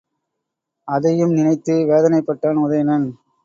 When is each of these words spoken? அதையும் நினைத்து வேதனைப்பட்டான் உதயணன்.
அதையும் 0.87 1.33
நினைத்து 1.33 1.73
வேதனைப்பட்டான் 1.85 2.61
உதயணன். 2.63 3.07